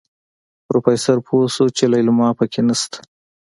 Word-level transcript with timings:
پروفيسر 0.67 1.17
پوه 1.25 1.45
شو 1.55 1.65
چې 1.77 1.83
ليلما 1.93 2.29
پکې 2.37 2.61
نشته. 2.67 2.97